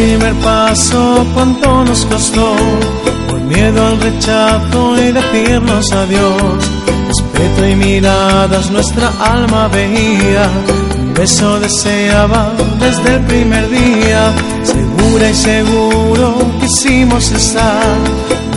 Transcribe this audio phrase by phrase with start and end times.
[0.00, 2.56] Primer paso cuánto nos costó,
[3.28, 6.58] por miedo al rechazo y decirnos adiós.
[7.08, 10.48] Respeto y miradas nuestra alma veía,
[11.00, 14.32] un beso deseaba desde el primer día.
[14.62, 17.98] Segura y seguro quisimos estar,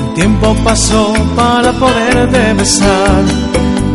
[0.02, 3.24] un tiempo pasó para poder besar.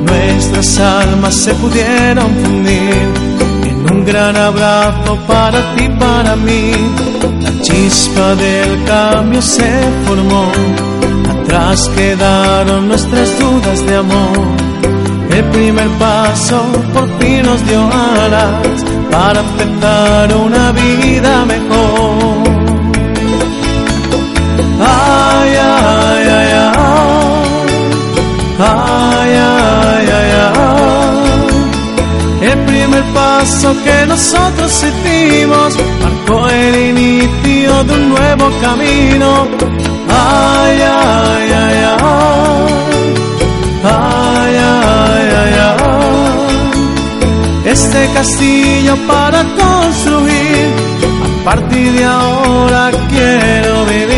[0.05, 3.08] Nuestras almas se pudieron fundir
[3.70, 7.08] en un gran abrazo para ti, para mí.
[8.19, 9.70] Del cambio se
[10.05, 10.50] formó,
[11.30, 14.38] atrás quedaron nuestras dudas de amor.
[15.30, 16.61] El primer paso
[16.92, 22.42] por fin nos dio alas para empezar una vida mejor.
[24.80, 26.52] Ay, ay, ay, ay,
[28.58, 30.58] ay, ay, ay, ay.
[32.50, 37.84] El primer paso que nosotros hicimos marcó el inicio
[38.61, 39.47] camino.
[40.09, 42.05] Ay, ay, ay, ay,
[43.85, 45.79] ay, ay, ay, ay.
[47.65, 50.67] Este castillo para construir,
[51.27, 54.17] a partir de ahora quiero vivir.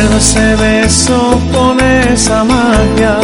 [0.00, 3.18] Recuerdo ese beso con esa magia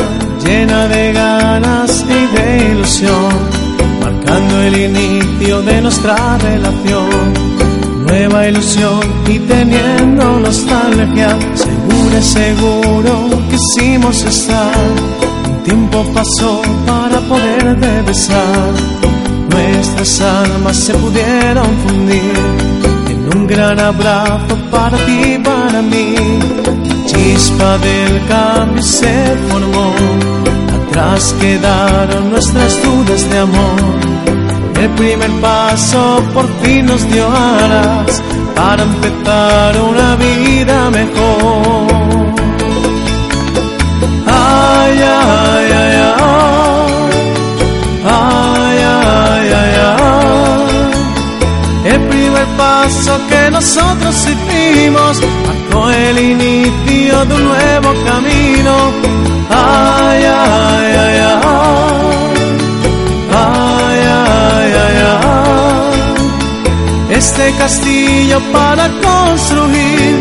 [0.45, 3.33] llena de ganas y de ilusión,
[3.99, 7.33] marcando el inicio de nuestra relación.
[8.07, 14.91] Nueva ilusión y teniendo nostalgia, seguro seguro quisimos estar.
[15.49, 18.75] Un tiempo pasó para poder besar,
[19.49, 22.96] nuestras almas se pudieron fundir
[23.35, 26.15] un gran abrazo para ti y para mí.
[27.07, 29.93] Chispa del cambio se formó,
[30.77, 34.17] atrás quedaron nuestras dudas de amor.
[34.81, 38.23] El primer paso por fin nos dio alas
[38.55, 41.87] para empezar una vida mejor.
[44.27, 45.46] Ay, ay,
[52.87, 58.75] paso que nosotros hicimos marcó el inicio de un nuevo camino.
[59.51, 61.43] Ay, ay, ay, ay.
[63.33, 65.97] Ay, ay, ay, ay.
[67.11, 70.21] Este castillo para construir,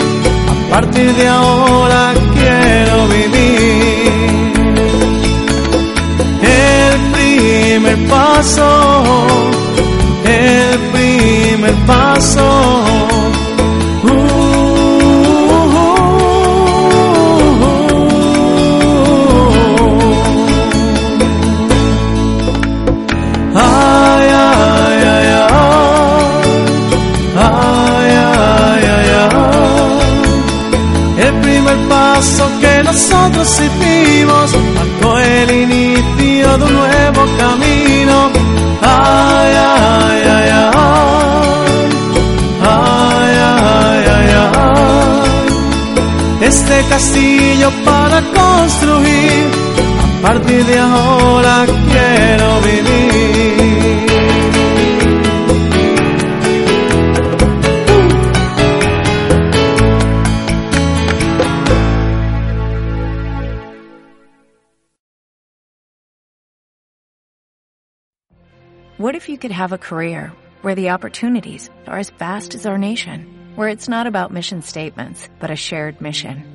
[0.54, 4.56] a partir de ahora quiero vivir.
[6.42, 8.68] El primer paso,
[10.26, 12.55] el primer paso.
[47.84, 49.50] Para construir,
[50.04, 53.06] a partir de ahora quiero vivir.
[68.98, 70.32] What if you could have a career
[70.62, 75.30] where the opportunities are as vast as our nation, where it's not about mission statements,
[75.38, 76.55] but a shared mission.